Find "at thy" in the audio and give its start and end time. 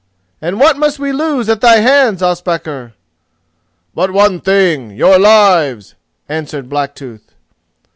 1.47-1.75